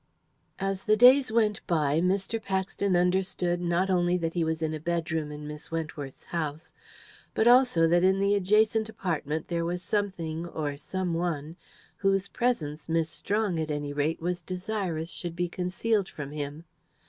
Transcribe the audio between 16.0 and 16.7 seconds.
from him.